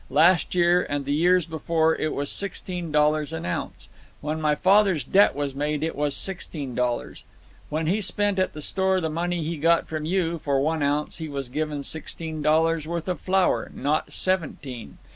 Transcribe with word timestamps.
Last 0.09 0.55
year, 0.55 0.81
and 0.83 1.05
the 1.05 1.13
years 1.13 1.45
before, 1.45 1.95
it 1.95 2.11
was 2.11 2.31
sixteen 2.31 2.91
dollars 2.91 3.31
an 3.31 3.45
ounce. 3.45 3.87
When 4.19 4.41
my 4.41 4.55
father's 4.55 5.03
debt 5.03 5.35
was 5.35 5.53
made, 5.53 5.83
it 5.83 5.95
was 5.95 6.17
sixteen 6.17 6.73
dollars. 6.73 7.23
When 7.69 7.85
he 7.85 8.01
spent 8.01 8.39
at 8.39 8.53
the 8.53 8.63
store 8.63 8.99
the 8.99 9.11
money 9.11 9.43
he 9.43 9.57
got 9.57 9.87
from 9.87 10.05
you, 10.05 10.39
for 10.39 10.59
one 10.59 10.81
ounce 10.81 11.17
he 11.17 11.29
was 11.29 11.49
given 11.49 11.83
sixteen 11.83 12.41
dollars' 12.41 12.87
worth 12.87 13.07
of 13.07 13.21
flour, 13.21 13.69
not 13.75 14.11
seventeen. 14.11 14.97